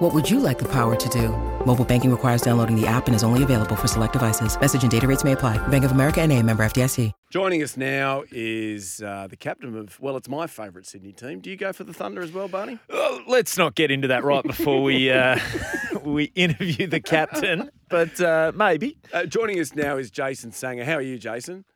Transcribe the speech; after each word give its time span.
What 0.00 0.14
would 0.14 0.30
you 0.30 0.40
like 0.40 0.58
the 0.58 0.64
power 0.64 0.96
to 0.96 1.08
do? 1.10 1.28
Mobile 1.66 1.84
banking 1.84 2.10
requires 2.10 2.40
downloading 2.40 2.74
the 2.74 2.86
app 2.86 3.06
and 3.06 3.14
is 3.14 3.22
only 3.22 3.42
available 3.42 3.76
for 3.76 3.86
select 3.86 4.14
devices. 4.14 4.58
Message 4.58 4.80
and 4.80 4.90
data 4.90 5.06
rates 5.06 5.24
may 5.24 5.32
apply. 5.32 5.58
Bank 5.68 5.84
of 5.84 5.90
America 5.90 6.22
and 6.22 6.32
a 6.32 6.42
member 6.42 6.64
FDIC. 6.64 7.12
Joining 7.28 7.62
us 7.62 7.76
now 7.76 8.24
is 8.32 9.02
uh, 9.02 9.26
the 9.28 9.36
captain 9.36 9.76
of, 9.76 10.00
well, 10.00 10.16
it's 10.16 10.26
my 10.26 10.46
favourite 10.46 10.86
Sydney 10.86 11.12
team. 11.12 11.40
Do 11.40 11.50
you 11.50 11.56
go 11.58 11.74
for 11.74 11.84
the 11.84 11.92
Thunder 11.92 12.22
as 12.22 12.32
well, 12.32 12.48
Barney? 12.48 12.78
Oh, 12.88 13.20
let's 13.28 13.58
not 13.58 13.74
get 13.74 13.90
into 13.90 14.08
that 14.08 14.24
right 14.24 14.42
before 14.42 14.82
we 14.82 15.10
uh, 15.10 15.38
we 16.02 16.32
interview 16.34 16.86
the 16.86 17.00
captain, 17.00 17.70
but 17.90 18.18
uh, 18.22 18.52
maybe. 18.54 18.96
Uh, 19.12 19.26
joining 19.26 19.60
us 19.60 19.74
now 19.74 19.98
is 19.98 20.10
Jason 20.10 20.50
Sangha. 20.50 20.82
How 20.82 20.94
are 20.94 21.02
you, 21.02 21.18
Jason? 21.18 21.66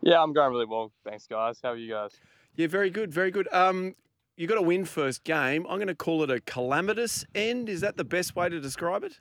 Yeah, 0.00 0.22
I'm 0.22 0.32
going 0.32 0.50
really 0.50 0.64
well. 0.64 0.92
Thanks, 1.04 1.26
guys. 1.26 1.58
How 1.62 1.72
are 1.72 1.76
you 1.76 1.92
guys? 1.92 2.12
Yeah, 2.56 2.68
very 2.68 2.88
good, 2.88 3.12
very 3.12 3.30
good. 3.30 3.52
Um, 3.52 3.96
you 4.38 4.46
got 4.46 4.54
to 4.54 4.62
win 4.62 4.84
first 4.84 5.24
game. 5.24 5.66
I'm 5.68 5.78
going 5.78 5.88
to 5.88 5.96
call 5.96 6.22
it 6.22 6.30
a 6.30 6.40
calamitous 6.40 7.24
end. 7.34 7.68
Is 7.68 7.80
that 7.80 7.96
the 7.96 8.04
best 8.04 8.36
way 8.36 8.48
to 8.48 8.60
describe 8.60 9.02
it? 9.02 9.18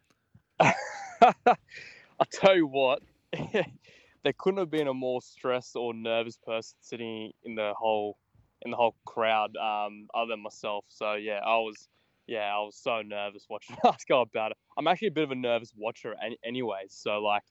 I'll 0.60 2.28
tell 2.32 2.56
you 2.56 2.68
what, 2.68 3.02
there 3.34 4.34
couldn't 4.38 4.60
have 4.60 4.70
been 4.70 4.88
a 4.88 4.94
more 4.94 5.20
stressed 5.24 5.76
or 5.76 5.96
nervous 5.96 6.38
person 6.38 6.78
sitting 6.82 7.32
in 7.44 7.56
the 7.56 7.74
whole 7.76 8.18
in 8.64 8.72
the 8.72 8.78
whole 8.78 8.96
crowd, 9.06 9.56
um, 9.58 10.08
other 10.14 10.30
than 10.30 10.44
myself. 10.44 10.86
So 10.88 11.14
yeah, 11.14 11.40
I 11.44 11.58
was 11.58 11.90
yeah, 12.28 12.54
I 12.56 12.60
was 12.60 12.76
so 12.76 13.02
nervous 13.02 13.48
watching 13.50 13.76
us 13.84 14.04
go 14.08 14.22
about 14.22 14.52
it. 14.52 14.58
I'm 14.78 14.88
actually 14.88 15.08
a 15.08 15.12
bit 15.12 15.24
of 15.24 15.32
a 15.32 15.36
nervous 15.36 15.72
watcher 15.76 16.16
any, 16.24 16.38
anyways. 16.46 16.90
So 16.92 17.18
like 17.20 17.44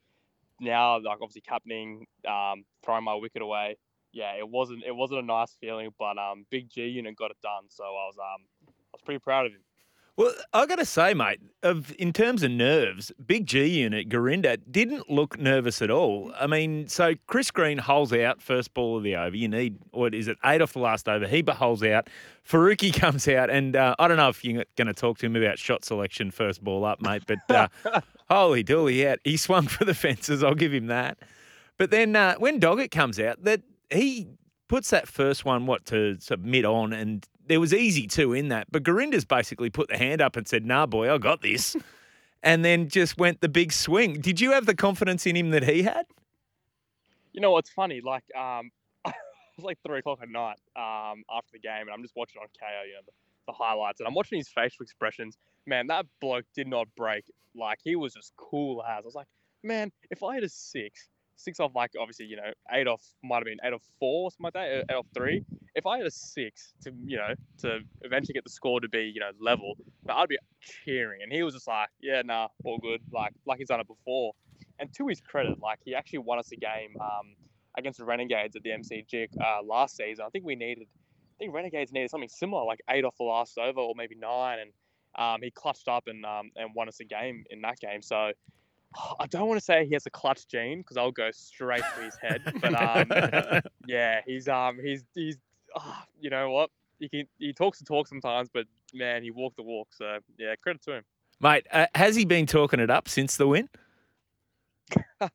now, 0.60 1.00
like 1.00 1.18
obviously 1.20 1.42
captaining, 1.42 2.06
um, 2.28 2.64
throwing 2.84 3.02
my 3.02 3.14
wicket 3.14 3.42
away. 3.42 3.76
Yeah, 4.16 4.32
it 4.38 4.48
wasn't 4.48 4.82
it 4.82 4.96
wasn't 4.96 5.20
a 5.20 5.26
nice 5.26 5.54
feeling, 5.60 5.90
but 5.98 6.16
um, 6.16 6.46
Big 6.48 6.70
G 6.70 6.86
unit 6.86 7.14
got 7.16 7.30
it 7.30 7.36
done. 7.42 7.64
So 7.68 7.84
I 7.84 7.88
was 7.88 8.14
um, 8.18 8.46
I 8.66 8.70
was 8.94 9.02
pretty 9.04 9.18
proud 9.18 9.44
of 9.44 9.52
him. 9.52 9.60
Well, 10.16 10.32
I 10.54 10.64
got 10.64 10.76
to 10.78 10.86
say, 10.86 11.12
mate, 11.12 11.40
of 11.62 11.94
in 11.98 12.14
terms 12.14 12.42
of 12.42 12.50
nerves, 12.50 13.12
Big 13.26 13.44
G 13.44 13.66
unit 13.66 14.08
Gurinder 14.08 14.56
didn't 14.70 15.10
look 15.10 15.38
nervous 15.38 15.82
at 15.82 15.90
all. 15.90 16.32
I 16.40 16.46
mean, 16.46 16.88
so 16.88 17.12
Chris 17.26 17.50
Green 17.50 17.76
holds 17.76 18.14
out 18.14 18.40
first 18.40 18.72
ball 18.72 18.96
of 18.96 19.02
the 19.02 19.16
over. 19.16 19.36
You 19.36 19.48
need 19.48 19.76
what 19.90 20.14
is 20.14 20.28
it? 20.28 20.38
Eight 20.46 20.62
off 20.62 20.72
the 20.72 20.78
last 20.78 21.10
over. 21.10 21.28
He 21.28 21.44
holds 21.46 21.82
out. 21.82 22.08
Faruqi 22.48 22.94
comes 22.98 23.28
out, 23.28 23.50
and 23.50 23.76
uh, 23.76 23.96
I 23.98 24.08
don't 24.08 24.16
know 24.16 24.30
if 24.30 24.42
you're 24.42 24.64
going 24.76 24.86
to 24.86 24.94
talk 24.94 25.18
to 25.18 25.26
him 25.26 25.36
about 25.36 25.58
shot 25.58 25.84
selection 25.84 26.30
first 26.30 26.64
ball 26.64 26.86
up, 26.86 27.02
mate. 27.02 27.24
But 27.26 27.54
uh, 27.54 27.68
holy 28.30 28.64
dooly, 28.64 28.96
yeah, 28.96 29.16
he 29.24 29.36
swung 29.36 29.66
for 29.66 29.84
the 29.84 29.92
fences. 29.92 30.42
I'll 30.42 30.54
give 30.54 30.72
him 30.72 30.86
that. 30.86 31.18
But 31.76 31.90
then 31.90 32.16
uh, 32.16 32.36
when 32.36 32.58
Doggett 32.58 32.90
comes 32.90 33.20
out, 33.20 33.44
that 33.44 33.60
he 33.90 34.28
puts 34.68 34.90
that 34.90 35.08
first 35.08 35.44
one 35.44 35.66
what 35.66 35.84
to 35.86 36.16
submit 36.20 36.64
on, 36.64 36.92
and 36.92 37.26
there 37.46 37.60
was 37.60 37.72
easy 37.72 38.06
too 38.06 38.32
in 38.32 38.48
that. 38.48 38.66
But 38.70 38.82
Gurinder's 38.82 39.24
basically 39.24 39.70
put 39.70 39.88
the 39.88 39.96
hand 39.96 40.20
up 40.20 40.36
and 40.36 40.46
said, 40.46 40.64
"Nah, 40.64 40.86
boy, 40.86 41.12
I 41.12 41.18
got 41.18 41.42
this," 41.42 41.76
and 42.42 42.64
then 42.64 42.88
just 42.88 43.18
went 43.18 43.40
the 43.40 43.48
big 43.48 43.72
swing. 43.72 44.20
Did 44.20 44.40
you 44.40 44.52
have 44.52 44.66
the 44.66 44.74
confidence 44.74 45.26
in 45.26 45.36
him 45.36 45.50
that 45.50 45.64
he 45.64 45.82
had? 45.82 46.06
You 47.32 47.40
know 47.40 47.50
what's 47.50 47.70
funny? 47.70 48.00
Like, 48.00 48.24
um, 48.34 48.70
it 49.06 49.14
was 49.56 49.64
like 49.64 49.78
three 49.86 49.98
o'clock 49.98 50.20
at 50.22 50.30
night 50.30 50.58
um, 50.74 51.22
after 51.30 51.52
the 51.52 51.58
game, 51.58 51.82
and 51.82 51.90
I'm 51.90 52.02
just 52.02 52.16
watching 52.16 52.40
on 52.40 52.48
Kayo, 52.48 52.86
you 52.86 52.94
know, 52.94 53.00
the, 53.06 53.12
the 53.48 53.52
highlights, 53.52 54.00
and 54.00 54.06
I'm 54.06 54.14
watching 54.14 54.38
his 54.38 54.48
facial 54.48 54.82
expressions. 54.82 55.36
Man, 55.66 55.88
that 55.88 56.06
bloke 56.20 56.46
did 56.54 56.66
not 56.66 56.88
break. 56.96 57.24
Like, 57.54 57.78
he 57.82 57.96
was 57.96 58.14
just 58.14 58.32
cool 58.36 58.82
as. 58.82 59.02
I 59.02 59.06
was 59.06 59.14
like, 59.14 59.26
man, 59.62 59.90
if 60.10 60.22
I 60.22 60.34
had 60.34 60.44
a 60.44 60.48
six, 60.48 61.08
six 61.36 61.60
off 61.60 61.72
like 61.74 61.90
obviously 62.00 62.26
you 62.26 62.36
know 62.36 62.50
eight 62.72 62.86
off 62.86 63.02
might 63.22 63.36
have 63.36 63.44
been 63.44 63.58
eight 63.64 63.72
off 63.72 63.82
four 64.00 64.24
or 64.24 64.30
something 64.30 64.44
like 64.44 64.54
that 64.54 64.92
eight 64.92 64.96
off 64.96 65.06
three. 65.14 65.42
If 65.74 65.86
i 65.86 65.98
had 65.98 66.06
a 66.06 66.10
six 66.10 66.72
to 66.82 66.92
you 67.04 67.16
know 67.16 67.34
to 67.58 67.80
eventually 68.02 68.34
get 68.34 68.44
the 68.44 68.50
score 68.50 68.80
to 68.80 68.88
be 68.88 69.12
you 69.14 69.20
know 69.20 69.30
level 69.40 69.74
but 70.04 70.14
i'd 70.14 70.28
be 70.28 70.38
cheering. 70.60 71.20
And 71.22 71.32
he 71.32 71.42
was 71.42 71.54
just 71.54 71.68
like 71.68 71.88
yeah 72.00 72.22
nah 72.24 72.48
all 72.64 72.78
good 72.78 73.00
like 73.12 73.32
like 73.46 73.58
he's 73.58 73.68
done 73.68 73.80
it 73.80 73.88
before. 73.88 74.32
And 74.78 74.92
to 74.94 75.06
his 75.08 75.20
credit 75.20 75.60
like 75.62 75.78
he 75.84 75.94
actually 75.94 76.20
won 76.20 76.38
us 76.38 76.50
a 76.52 76.56
game 76.56 76.96
um, 77.00 77.34
against 77.78 77.98
the 77.98 78.04
renegades 78.04 78.56
at 78.56 78.62
the 78.62 78.70
mcg 78.70 79.28
uh, 79.40 79.62
last 79.62 79.96
season. 79.96 80.24
I 80.26 80.30
think 80.30 80.44
we 80.44 80.56
needed 80.56 80.86
i 80.88 81.36
think 81.38 81.54
renegades 81.54 81.92
needed 81.92 82.10
something 82.10 82.28
similar 82.28 82.64
like 82.64 82.80
eight 82.90 83.04
off 83.04 83.16
the 83.18 83.24
last 83.24 83.58
over 83.58 83.80
or 83.80 83.94
maybe 83.96 84.14
nine. 84.14 84.58
And 84.60 84.70
um, 85.18 85.40
he 85.42 85.50
clutched 85.50 85.88
up 85.88 86.04
and 86.08 86.24
um, 86.24 86.50
and 86.56 86.70
won 86.74 86.88
us 86.88 87.00
a 87.00 87.04
game 87.04 87.44
in 87.50 87.62
that 87.62 87.78
game. 87.80 88.02
So 88.02 88.32
I 89.20 89.26
don't 89.26 89.48
want 89.48 89.58
to 89.58 89.64
say 89.64 89.86
he 89.86 89.94
has 89.94 90.06
a 90.06 90.10
clutch 90.10 90.46
gene 90.48 90.78
because 90.78 90.96
I'll 90.96 91.10
go 91.10 91.30
straight 91.30 91.82
to 91.96 92.02
his 92.02 92.16
head. 92.16 92.42
But 92.60 92.74
um, 92.74 93.62
yeah, 93.86 94.20
he's 94.26 94.48
um 94.48 94.78
he's 94.82 95.04
he's 95.14 95.36
oh, 95.76 96.02
you 96.20 96.30
know 96.30 96.50
what 96.50 96.70
he 96.98 97.08
can 97.08 97.26
he 97.38 97.52
talks 97.52 97.78
the 97.78 97.84
talk 97.84 98.06
sometimes, 98.06 98.48
but 98.52 98.66
man, 98.94 99.22
he 99.22 99.30
walked 99.30 99.56
the 99.56 99.62
walk. 99.62 99.88
So 99.92 100.18
yeah, 100.38 100.54
credit 100.56 100.82
to 100.82 100.92
him, 100.94 101.04
mate. 101.40 101.66
Uh, 101.70 101.86
has 101.94 102.16
he 102.16 102.24
been 102.24 102.46
talking 102.46 102.80
it 102.80 102.90
up 102.90 103.08
since 103.08 103.36
the 103.36 103.46
win? 103.46 103.68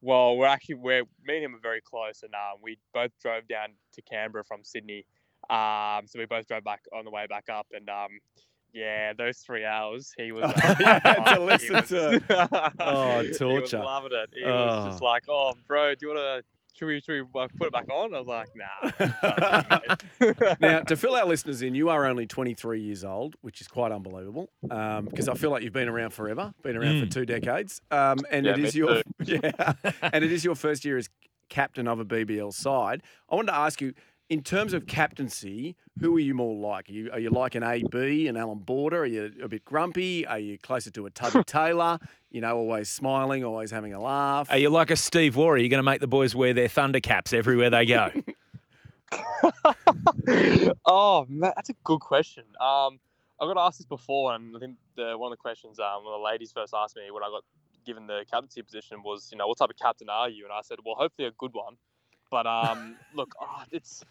well, 0.00 0.36
we're 0.36 0.46
actually 0.46 0.76
we're 0.76 1.04
me 1.24 1.36
and 1.36 1.44
him 1.44 1.54
are 1.54 1.60
very 1.60 1.80
close, 1.80 2.22
and 2.22 2.34
um, 2.34 2.58
we 2.62 2.78
both 2.92 3.12
drove 3.20 3.46
down 3.48 3.68
to 3.92 4.02
Canberra 4.02 4.44
from 4.44 4.64
Sydney. 4.64 5.06
Um, 5.50 6.06
so 6.06 6.18
we 6.18 6.26
both 6.26 6.46
drove 6.46 6.64
back 6.64 6.82
on 6.92 7.04
the 7.04 7.10
way 7.10 7.26
back 7.28 7.48
up, 7.50 7.66
and 7.72 7.88
um, 7.88 8.18
yeah, 8.74 9.12
those 9.14 9.38
three 9.38 9.64
hours, 9.64 10.12
he 10.18 10.32
was 10.32 10.44
uh, 10.54 11.24
to 11.34 11.40
listen 11.40 11.74
was, 11.76 11.88
to. 11.88 12.72
Oh, 12.80 13.22
He 13.22 13.28
was 13.28 13.38
torture. 13.38 13.78
loving 13.78 14.12
it. 14.12 14.30
He 14.34 14.44
Oh. 14.44 14.50
was 14.66 14.86
just 14.92 15.02
like, 15.02 15.22
"Oh, 15.28 15.54
bro, 15.66 15.94
do 15.94 16.06
you 16.08 16.14
want 16.14 16.42
to?" 16.42 16.44
Should 16.76 16.86
we, 16.86 17.00
should 17.00 17.12
we 17.32 17.40
uh, 17.40 17.46
put 17.56 17.68
it 17.68 17.72
back 17.72 17.88
on? 17.88 18.12
I 18.12 18.18
was 18.18 18.26
like, 18.26 18.48
nah. 18.56 19.94
now, 20.60 20.80
to 20.80 20.96
fill 20.96 21.14
our 21.14 21.24
listeners 21.24 21.62
in, 21.62 21.74
you 21.76 21.88
are 21.88 22.04
only 22.04 22.26
23 22.26 22.80
years 22.80 23.04
old, 23.04 23.36
which 23.42 23.60
is 23.60 23.68
quite 23.68 23.92
unbelievable 23.92 24.50
um, 24.72 25.04
because 25.04 25.28
I 25.28 25.34
feel 25.34 25.50
like 25.50 25.62
you've 25.62 25.72
been 25.72 25.88
around 25.88 26.10
forever, 26.10 26.52
been 26.62 26.76
around 26.76 26.98
for 27.00 27.06
Mm. 27.06 27.12
two 27.12 27.26
decades. 27.26 27.80
Um, 27.92 28.18
and 28.30 28.44
Yeah, 28.46 28.52
it 28.54 28.58
me 28.58 28.64
is 28.64 28.74
your 28.74 29.02
yeah, 29.24 29.72
and 30.02 30.24
it 30.24 30.32
is 30.32 30.44
your 30.44 30.56
first 30.56 30.84
year 30.84 30.96
as 30.98 31.08
captain 31.48 31.86
of 31.86 32.00
a 32.00 32.04
BBL 32.04 32.52
side. 32.52 33.02
I 33.30 33.36
wanted 33.36 33.52
to 33.52 33.56
ask 33.56 33.80
you, 33.80 33.94
in 34.30 34.42
terms 34.42 34.72
of 34.72 34.86
captaincy, 34.86 35.76
who 36.00 36.16
are 36.16 36.20
you 36.20 36.34
more 36.34 36.54
like? 36.56 36.88
Are 36.88 36.92
you, 36.92 37.10
are 37.12 37.18
you 37.18 37.30
like 37.30 37.54
an 37.54 37.62
AB, 37.62 38.26
an 38.26 38.36
Allan 38.36 38.58
Border? 38.58 39.02
Are 39.02 39.06
you 39.06 39.32
a 39.42 39.48
bit 39.48 39.64
grumpy? 39.64 40.26
Are 40.26 40.38
you 40.38 40.58
closer 40.58 40.90
to 40.92 41.06
a 41.06 41.10
Tubby 41.10 41.44
Taylor? 41.46 41.98
You 42.30 42.40
know, 42.40 42.56
always 42.56 42.88
smiling, 42.88 43.44
always 43.44 43.70
having 43.70 43.92
a 43.92 44.00
laugh. 44.00 44.50
Are 44.50 44.58
you 44.58 44.70
like 44.70 44.90
a 44.90 44.96
Steve 44.96 45.36
Waugh? 45.36 45.50
Are 45.50 45.58
you 45.58 45.68
going 45.68 45.78
to 45.78 45.84
make 45.84 46.00
the 46.00 46.06
boys 46.06 46.34
wear 46.34 46.54
their 46.54 46.68
thunder 46.68 47.00
caps 47.00 47.32
everywhere 47.32 47.70
they 47.70 47.86
go? 47.86 48.10
oh, 50.86 51.26
man, 51.28 51.52
that's 51.54 51.70
a 51.70 51.74
good 51.84 52.00
question. 52.00 52.44
Um, 52.60 52.98
I 53.40 53.46
got 53.46 53.58
asked 53.58 53.78
this 53.78 53.86
before, 53.86 54.34
and 54.34 54.56
I 54.56 54.60
think 54.60 54.76
the, 54.96 55.16
one 55.18 55.30
of 55.30 55.38
the 55.38 55.40
questions 55.40 55.78
um, 55.78 56.04
one 56.04 56.14
of 56.14 56.20
the 56.20 56.24
ladies 56.24 56.50
first 56.52 56.74
asked 56.74 56.96
me 56.96 57.02
when 57.10 57.22
I 57.22 57.28
got 57.28 57.44
given 57.84 58.06
the 58.06 58.24
captaincy 58.30 58.62
position 58.62 59.02
was, 59.04 59.28
you 59.30 59.38
know, 59.38 59.46
what 59.46 59.58
type 59.58 59.70
of 59.70 59.76
captain 59.76 60.08
are 60.08 60.28
you? 60.28 60.44
And 60.44 60.52
I 60.52 60.60
said, 60.62 60.78
well, 60.84 60.94
hopefully 60.94 61.28
a 61.28 61.32
good 61.32 61.52
one. 61.52 61.76
But 62.30 62.46
um, 62.46 62.96
look, 63.12 63.34
oh, 63.40 63.62
it's 63.72 64.04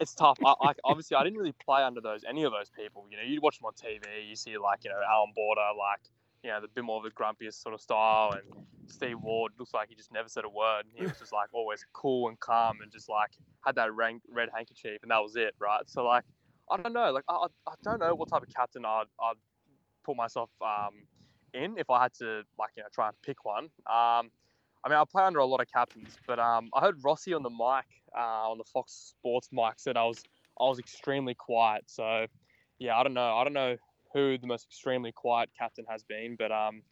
it's 0.00 0.14
tough. 0.14 0.38
I, 0.44 0.54
I 0.62 0.72
obviously 0.84 1.16
I 1.16 1.24
didn't 1.24 1.38
really 1.38 1.54
play 1.64 1.82
under 1.82 2.00
those 2.00 2.24
any 2.28 2.44
of 2.44 2.52
those 2.52 2.70
people. 2.70 3.06
You 3.10 3.16
know, 3.16 3.22
you'd 3.22 3.42
watch 3.42 3.58
them 3.58 3.66
on 3.66 3.72
TV, 3.72 4.28
you 4.28 4.36
see 4.36 4.56
like 4.58 4.84
you 4.84 4.90
know 4.90 5.00
Allan 5.08 5.32
Border, 5.34 5.68
like 5.78 6.00
you 6.42 6.50
know 6.50 6.60
the 6.60 6.68
bit 6.68 6.84
more 6.84 6.98
of 6.98 7.04
the 7.04 7.10
grumpiest 7.10 7.62
sort 7.62 7.74
of 7.74 7.80
style, 7.80 8.32
and 8.32 8.66
Steve 8.86 9.18
Waugh 9.22 9.48
looks 9.58 9.74
like 9.74 9.88
he 9.88 9.94
just 9.94 10.12
never 10.12 10.28
said 10.28 10.44
a 10.44 10.48
word. 10.48 10.84
He 10.94 11.02
was 11.02 11.18
just 11.18 11.32
like 11.32 11.48
always 11.52 11.84
cool 11.92 12.28
and 12.28 12.38
calm, 12.40 12.80
and 12.82 12.90
just 12.90 13.08
like 13.08 13.30
had 13.64 13.74
that 13.76 13.94
rank, 13.94 14.22
red 14.30 14.48
handkerchief, 14.54 15.02
and 15.02 15.10
that 15.10 15.22
was 15.22 15.36
it, 15.36 15.54
right? 15.58 15.82
So 15.86 16.04
like 16.04 16.24
I 16.70 16.76
don't 16.76 16.92
know, 16.92 17.12
like 17.12 17.24
I, 17.28 17.34
I 17.34 17.46
I 17.68 17.74
don't 17.82 18.00
know 18.00 18.14
what 18.14 18.28
type 18.28 18.42
of 18.42 18.48
captain 18.48 18.84
I'd 18.84 19.04
I'd 19.22 19.36
put 20.04 20.16
myself 20.16 20.50
um 20.62 20.94
in 21.52 21.76
if 21.78 21.90
I 21.90 22.02
had 22.02 22.14
to 22.14 22.42
like 22.58 22.70
you 22.76 22.82
know 22.82 22.88
try 22.92 23.08
and 23.08 23.16
pick 23.22 23.44
one. 23.44 23.68
Um, 23.86 24.30
I 24.84 24.88
mean, 24.88 24.98
I 24.98 25.04
play 25.10 25.24
under 25.24 25.40
a 25.40 25.46
lot 25.46 25.60
of 25.60 25.66
captains, 25.70 26.16
but 26.26 26.38
um, 26.38 26.70
I 26.74 26.80
heard 26.80 26.96
Rossi 27.02 27.34
on 27.34 27.42
the 27.42 27.50
mic, 27.50 27.84
uh, 28.16 28.50
on 28.50 28.58
the 28.58 28.64
Fox 28.64 29.14
Sports 29.18 29.48
mic, 29.52 29.74
said 29.76 29.96
I 29.96 30.04
was 30.04 30.22
I 30.58 30.64
was 30.64 30.78
extremely 30.78 31.34
quiet. 31.34 31.84
So, 31.86 32.26
yeah, 32.78 32.96
I 32.96 33.02
don't 33.02 33.14
know. 33.14 33.36
I 33.36 33.44
don't 33.44 33.52
know 33.52 33.76
who 34.12 34.38
the 34.38 34.46
most 34.46 34.66
extremely 34.66 35.12
quiet 35.12 35.50
captain 35.58 35.84
has 35.88 36.02
been, 36.02 36.36
but 36.38 36.52
um, 36.52 36.82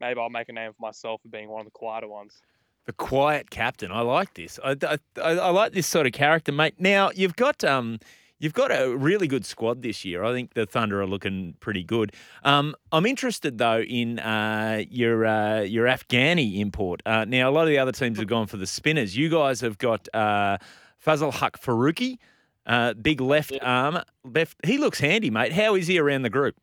maybe 0.00 0.20
I'll 0.20 0.30
make 0.30 0.48
a 0.48 0.52
name 0.52 0.72
for 0.72 0.80
myself 0.80 1.22
for 1.22 1.28
being 1.28 1.48
one 1.48 1.60
of 1.60 1.66
the 1.66 1.72
quieter 1.72 2.08
ones. 2.08 2.40
The 2.86 2.92
quiet 2.92 3.50
captain. 3.50 3.92
I 3.92 4.00
like 4.00 4.34
this. 4.34 4.58
I, 4.64 4.76
I, 4.82 4.98
I 5.22 5.50
like 5.50 5.72
this 5.72 5.86
sort 5.86 6.06
of 6.06 6.12
character, 6.12 6.52
mate. 6.52 6.74
Now 6.78 7.10
you've 7.14 7.36
got 7.36 7.62
um, 7.64 7.98
You've 8.40 8.54
got 8.54 8.70
a 8.70 8.96
really 8.96 9.26
good 9.26 9.44
squad 9.44 9.82
this 9.82 10.04
year. 10.04 10.22
I 10.22 10.32
think 10.32 10.54
the 10.54 10.64
Thunder 10.64 11.00
are 11.02 11.06
looking 11.06 11.54
pretty 11.58 11.82
good. 11.82 12.12
Um, 12.44 12.76
I'm 12.92 13.04
interested 13.04 13.58
though 13.58 13.80
in 13.80 14.20
uh, 14.20 14.84
your 14.88 15.26
uh, 15.26 15.60
your 15.62 15.86
Afghani 15.86 16.58
import. 16.58 17.02
Uh, 17.04 17.24
now, 17.24 17.48
a 17.48 17.52
lot 17.52 17.62
of 17.62 17.68
the 17.68 17.78
other 17.78 17.90
teams 17.90 18.18
have 18.18 18.28
gone 18.28 18.46
for 18.46 18.56
the 18.56 18.66
spinners. 18.66 19.16
You 19.16 19.28
guys 19.28 19.60
have 19.62 19.76
got 19.78 20.08
uh, 20.14 20.58
Fazal 21.04 21.34
Haq 21.34 21.60
Faruqi, 21.60 22.18
uh, 22.66 22.94
big 22.94 23.20
left 23.20 23.52
arm. 23.60 23.98
Left, 24.24 24.56
he 24.64 24.78
looks 24.78 25.00
handy, 25.00 25.30
mate. 25.30 25.52
How 25.52 25.74
is 25.74 25.88
he 25.88 25.98
around 25.98 26.22
the 26.22 26.30
group? 26.30 26.54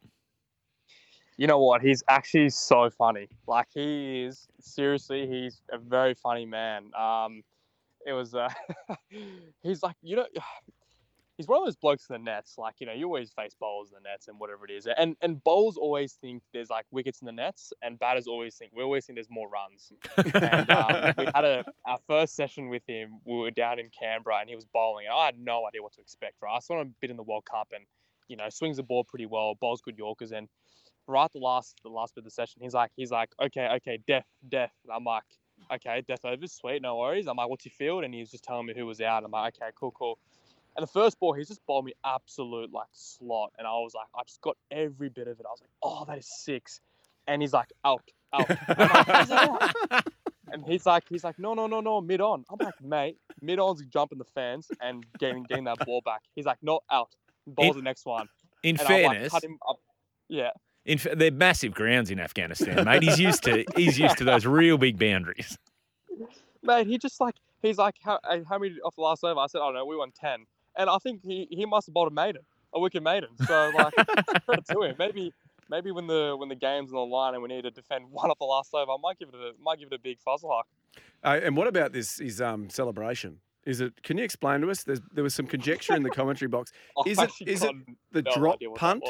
You 1.36 1.48
know 1.48 1.60
what? 1.60 1.82
He's 1.82 2.02
actually 2.08 2.52
so 2.52 2.90
funny. 2.90 3.28
Like 3.48 3.68
he 3.74 4.24
is 4.24 4.48
seriously, 4.62 5.28
he's 5.28 5.62
a 5.70 5.78
very 5.78 6.14
funny 6.14 6.46
man. 6.46 6.92
Um, 6.98 7.44
it 8.06 8.14
was 8.14 8.34
uh, 8.34 8.48
he's 9.64 9.84
like 9.84 9.98
you 10.02 10.16
know 10.16 10.28
he's 11.38 11.48
one 11.48 11.60
of 11.60 11.66
those 11.66 11.76
blokes 11.76 12.06
in 12.10 12.14
the 12.14 12.20
nets. 12.20 12.56
Like 12.58 12.76
you 12.80 12.88
know, 12.88 12.94
you 12.94 13.06
always 13.06 13.32
face 13.32 13.56
bowlers 13.60 13.90
in 13.90 14.02
the 14.02 14.10
nets 14.10 14.28
and 14.28 14.40
whatever 14.40 14.66
it 14.66 14.72
is, 14.72 14.88
and 14.98 15.16
and 15.22 15.44
bowlers 15.44 15.78
always 15.78 16.14
think 16.14 16.44
there's 16.54 16.70
like 16.70 16.86
wickets 16.92 17.22
in 17.22 17.26
the 17.26 17.32
nets, 17.32 17.74
and 17.82 18.00
batters 18.00 18.28
always 18.28 18.56
think 18.56 18.72
we 18.76 18.84
always 18.84 19.06
think 19.06 19.18
there's 19.18 19.30
more 19.30 19.50
runs. 19.50 19.92
and 20.18 20.70
um, 20.70 21.14
we 21.18 21.26
had 21.36 21.46
a 21.46 21.66
our 21.86 22.00
first 22.08 22.36
session 22.36 22.70
with 22.70 22.84
him. 22.88 23.20
We 23.26 23.38
were 23.38 23.52
down 23.52 23.80
in 23.80 23.90
Canberra, 23.90 24.38
and 24.40 24.50
he 24.50 24.56
was 24.56 24.66
bowling, 24.66 25.06
and 25.06 25.16
I 25.16 25.26
had 25.26 25.40
no 25.40 25.68
idea 25.68 25.82
what 25.82 25.94
to 25.94 26.02
expect. 26.02 26.36
Right, 26.42 26.56
I 26.56 26.60
saw 26.60 26.82
him 26.82 26.88
a 26.88 26.92
bit 27.02 27.12
in 27.12 27.18
the 27.18 27.24
World 27.24 27.46
Cup, 27.50 27.70
and 27.74 27.86
you 28.28 28.38
know, 28.38 28.50
swings 28.50 28.78
the 28.78 28.84
ball 28.84 29.04
pretty 29.04 29.26
well, 29.26 29.56
bowls 29.56 29.82
good 29.82 29.98
Yorkers, 29.98 30.32
and 30.32 30.48
right 31.08 31.32
the 31.32 31.40
last 31.40 31.80
the 31.84 31.90
last 31.90 32.16
bit 32.16 32.22
of 32.22 32.26
the 32.26 32.32
session, 32.32 32.62
he's 32.62 32.74
like 32.74 32.92
he's 32.96 33.12
like 33.12 33.30
okay 33.42 33.68
okay 33.76 34.00
death 34.08 34.26
death. 34.50 34.74
And 34.84 34.94
I'm 34.94 35.04
like 35.04 35.24
okay 35.72 36.04
death 36.08 36.26
over 36.26 36.48
sweet 36.48 36.82
no 36.82 36.98
worries. 36.98 37.28
I'm 37.28 37.38
like 37.38 37.50
what's 37.50 37.66
your 37.66 37.74
field? 37.78 38.04
And 38.04 38.14
he 38.14 38.20
was 38.20 38.32
just 38.32 38.44
telling 38.44 38.66
me 38.66 38.74
who 38.76 38.86
was 38.86 39.02
out. 39.02 39.24
I'm 39.24 39.32
like 39.32 39.56
okay 39.62 39.72
cool 39.76 39.92
cool. 39.92 40.18
And 40.76 40.84
the 40.84 40.92
first 40.92 41.20
ball, 41.20 41.34
he's 41.34 41.48
just 41.48 41.66
bowled 41.66 41.86
me 41.86 41.94
absolute 42.04 42.72
like 42.74 42.88
slot. 42.92 43.54
And 43.58 43.66
I 43.66 43.72
was 43.72 43.94
like, 43.94 44.08
I 44.14 44.24
just 44.24 44.42
got 44.42 44.58
every 44.72 45.10
bit 45.10 45.28
of 45.28 45.40
it. 45.40 45.46
I 45.48 45.52
was 45.52 45.62
like, 45.62 45.70
oh, 45.82 46.04
that 46.06 46.18
is 46.18 46.28
six. 46.28 46.82
And 47.28 47.42
he's 47.42 47.54
like, 47.54 47.70
out, 47.86 48.04
out. 48.34 48.50
and 50.52 50.66
he's 50.68 50.86
like, 50.86 51.04
he's 51.10 51.24
like, 51.24 51.40
no, 51.40 51.54
no, 51.54 51.68
no, 51.68 51.80
no, 51.80 52.02
mid 52.02 52.20
on. 52.20 52.44
I'm 52.50 52.58
like, 52.60 52.82
mate, 52.82 53.18
mid 53.42 53.58
on's 53.58 53.86
jumping 53.86 54.18
the 54.18 54.26
fans 54.26 54.70
and 54.82 55.06
getting 55.18 55.44
getting 55.44 55.64
that 55.64 55.80
ball 55.86 56.02
back. 56.04 56.22
He's 56.36 56.46
like, 56.46 56.58
no, 56.62 56.82
out. 56.92 57.10
Ball 57.48 57.74
the 57.74 57.82
next 57.82 58.06
one. 58.06 58.28
In 58.64 58.78
and 58.78 58.88
fairness, 58.88 59.32
like, 59.32 59.44
yeah. 60.28 60.50
In 60.86 61.00
they're 61.16 61.32
massive 61.32 61.74
grounds 61.74 62.12
in 62.12 62.20
Afghanistan, 62.20 62.84
mate. 62.86 63.02
He's 63.02 63.20
used 63.20 63.44
to 63.44 63.64
he's 63.76 63.98
used 63.98 64.18
to 64.18 64.24
those 64.26 64.46
real 64.46 64.78
big 64.78 65.00
boundaries. 65.00 65.58
Mate, 66.62 66.88
he 66.88 66.98
just 66.98 67.22
like 67.22 67.36
he's 67.62 67.78
like, 67.78 67.96
how, 68.04 68.20
how 68.48 68.58
many 68.60 68.76
off 68.84 68.96
the 68.96 69.02
last 69.02 69.24
over? 69.24 69.40
I 69.40 69.48
said, 69.48 69.62
oh 69.62 69.72
no, 69.72 69.86
we 69.86 69.96
won 69.96 70.12
ten 70.12 70.46
and 70.78 70.90
I 70.90 70.98
think 70.98 71.22
he, 71.24 71.48
he 71.50 71.66
must 71.66 71.88
have 71.88 71.94
bowled 71.94 72.12
a 72.12 72.16
maiden, 72.16 72.42
a 72.74 72.80
wicked 72.80 73.04
maiden. 73.04 73.30
So 73.46 73.72
like 73.76 73.94
credit 74.46 74.66
to 74.72 74.82
him. 74.82 74.96
Maybe 74.98 75.34
maybe 75.70 75.92
when 75.92 76.08
the 76.08 76.36
when 76.38 76.50
the 76.50 76.56
game's 76.56 76.92
on 76.92 76.98
the 76.98 77.16
line 77.16 77.34
and 77.34 77.42
we 77.42 77.50
need 77.50 77.64
to 77.64 77.72
defend 77.72 78.06
one 78.12 78.32
of 78.32 78.38
the 78.40 78.46
last 78.46 78.74
over, 78.74 78.92
I 78.92 78.98
might 79.02 79.20
give 79.20 79.30
it 79.30 79.36
a 79.36 79.52
might 79.62 79.80
give 79.80 79.90
it 79.92 79.96
a 79.96 80.00
big 80.00 80.18
Fazal 80.26 80.56
Haq. 80.56 80.66
Uh, 81.24 81.40
and 81.44 81.58
what 81.58 81.68
about 81.68 81.94
this? 81.94 82.20
Is 82.20 82.42
um 82.42 82.70
celebration? 82.70 83.40
Is 83.66 83.82
it? 83.82 84.04
Can 84.04 84.18
you 84.18 84.24
explain 84.24 84.62
to 84.62 84.70
us? 84.70 84.84
There's, 84.84 85.02
there 85.12 85.24
was 85.24 85.34
some 85.34 85.48
conjecture 85.48 85.96
in 85.96 86.04
the 86.04 86.12
commentary 86.12 86.50
box. 86.50 86.72
Is 87.06 87.18
it? 87.18 87.32
Is 87.46 87.64
it 87.64 87.76
the 88.12 88.22
no 88.22 88.32
drop 88.36 88.60
punt? 88.76 89.04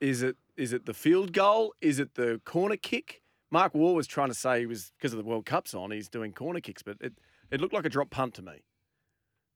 is 0.00 0.22
it? 0.22 0.36
Is 0.56 0.72
it 0.72 0.86
the 0.86 0.94
field 0.94 1.32
goal? 1.32 1.74
Is 1.82 1.98
it 1.98 2.14
the 2.14 2.40
corner 2.44 2.76
kick? 2.76 3.20
Mark 3.50 3.74
Waugh 3.74 3.92
was 3.92 4.06
trying 4.06 4.28
to 4.28 4.34
say 4.34 4.60
he 4.60 4.66
was 4.66 4.90
because 4.98 5.12
of 5.12 5.18
the 5.18 5.24
World 5.24 5.44
Cup's 5.44 5.74
on. 5.74 5.90
He's 5.90 6.08
doing 6.08 6.32
corner 6.32 6.60
kicks, 6.60 6.82
but 6.82 6.96
it 7.00 7.12
it 7.50 7.60
looked 7.60 7.74
like 7.74 7.84
a 7.84 7.90
drop 7.90 8.10
punt 8.10 8.34
to 8.34 8.42
me. 8.42 8.64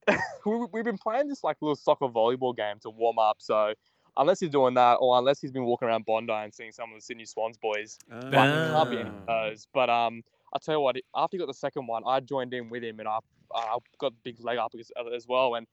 we, 0.47 0.67
we've 0.73 0.85
been 0.85 0.99
playing 0.99 1.29
this 1.29 1.45
like 1.45 1.57
little 1.61 1.77
soccer 1.77 2.09
volleyball 2.09 2.57
game 2.57 2.77
to 2.83 2.91
warm 2.91 3.19
up. 3.19 3.37
So 3.41 3.75
unless 4.17 4.41
he's 4.41 4.51
doing 4.51 4.75
that, 4.75 4.95
or 4.95 5.19
unless 5.19 5.41
he's 5.41 5.53
been 5.53 5.65
walking 5.65 5.89
around 5.89 6.05
Bondi 6.05 6.33
and 6.33 6.53
seeing 6.53 6.73
some 6.73 6.91
of 6.91 6.97
the 6.97 7.01
Sydney 7.01 7.25
Swans 7.25 7.57
boys, 7.57 7.99
like, 8.11 8.25
it 8.25 8.33
can't 8.33 8.91
be 8.91 8.99
any 8.99 9.09
of 9.09 9.27
those. 9.27 9.69
But 9.73 9.91
um, 9.91 10.23
I'll 10.53 10.61
tell 10.61 10.75
you 10.75 10.81
what. 10.81 10.97
After 11.15 11.37
he 11.37 11.39
got 11.39 11.47
the 11.47 11.55
second 11.55 11.87
one, 11.87 12.03
I 12.07 12.21
joined 12.21 12.53
in 12.55 12.69
with 12.69 12.83
him, 12.83 13.01
and 13.01 13.09
I 13.09 13.19
I 13.55 13.79
got 13.99 14.13
the 14.13 14.19
big 14.25 14.45
leg 14.45 14.59
up 14.59 14.73
as, 14.79 14.91
as 15.15 15.27
well. 15.27 15.55
And 15.55 15.67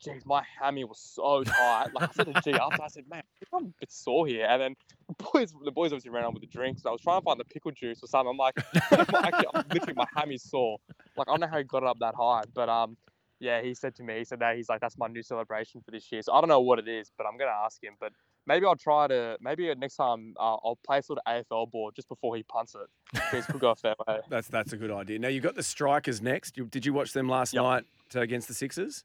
geez, 0.00 0.26
my 0.26 0.42
hammy 0.60 0.84
was 0.84 0.98
so 0.98 1.44
tight. 1.44 1.88
Like 1.94 2.10
I 2.10 2.12
said 2.12 2.34
to 2.34 2.40
G 2.42 2.52
after, 2.60 2.82
I 2.82 2.88
said, 2.88 3.04
"Man, 3.08 3.22
I'm 3.52 3.66
a 3.66 3.68
bit 3.80 3.90
sore 3.90 4.26
here." 4.26 4.46
And 4.48 4.60
then 4.60 4.76
the 5.08 5.24
boys, 5.32 5.54
the 5.64 5.70
boys 5.70 5.92
obviously 5.92 6.10
ran 6.10 6.24
on 6.24 6.34
with 6.34 6.42
the 6.42 6.48
drinks. 6.48 6.82
And 6.82 6.88
I 6.88 6.92
was 6.92 7.00
trying 7.00 7.20
to 7.20 7.24
find 7.24 7.40
the 7.40 7.44
pickle 7.44 7.70
juice 7.70 8.02
or 8.02 8.06
something. 8.06 8.30
I'm 8.30 8.36
like, 8.36 8.54
actually, 8.74 9.46
I'm 9.54 9.64
literally 9.72 9.94
my 9.94 10.06
hammy's 10.14 10.42
sore. 10.42 10.78
Like 11.16 11.28
I 11.28 11.32
don't 11.32 11.40
know 11.40 11.48
how 11.48 11.58
he 11.58 11.64
got 11.64 11.82
it 11.82 11.88
up 11.88 11.98
that 12.00 12.14
high, 12.14 12.42
but 12.54 12.68
um, 12.68 12.96
yeah, 13.40 13.62
he 13.62 13.74
said 13.74 13.94
to 13.96 14.02
me, 14.02 14.18
he 14.18 14.24
said 14.24 14.38
that 14.40 14.56
he's 14.56 14.68
like, 14.68 14.80
that's 14.80 14.96
my 14.98 15.06
new 15.08 15.22
celebration 15.22 15.80
for 15.84 15.90
this 15.90 16.10
year. 16.12 16.22
So 16.22 16.32
I 16.32 16.40
don't 16.40 16.48
know 16.48 16.60
what 16.60 16.78
it 16.78 16.88
is, 16.88 17.10
but 17.16 17.26
I'm 17.26 17.36
gonna 17.36 17.50
ask 17.64 17.82
him. 17.82 17.94
But 18.00 18.12
maybe 18.46 18.66
I'll 18.66 18.76
try 18.76 19.06
to. 19.08 19.36
Maybe 19.40 19.74
next 19.74 19.96
time 19.96 20.34
uh, 20.38 20.54
I'll 20.64 20.78
play 20.86 21.00
sort 21.00 21.18
of 21.24 21.44
AFL 21.46 21.70
board 21.70 21.94
just 21.94 22.08
before 22.08 22.36
he 22.36 22.42
punts 22.44 22.74
it. 22.74 22.88
Because 23.12 23.46
could 23.46 23.60
go 23.60 23.70
a 23.70 23.76
fair 23.76 23.94
way. 24.08 24.18
That's 24.28 24.48
that's 24.48 24.72
a 24.72 24.76
good 24.76 24.90
idea. 24.90 25.18
Now 25.18 25.28
you've 25.28 25.42
got 25.44 25.54
the 25.54 25.62
strikers 25.62 26.20
next. 26.22 26.56
You, 26.56 26.64
did 26.66 26.84
you 26.86 26.92
watch 26.92 27.12
them 27.12 27.28
last 27.28 27.52
Yep. 27.54 27.62
night 27.62 27.84
against 28.14 28.48
the 28.48 28.54
Sixers? 28.54 29.04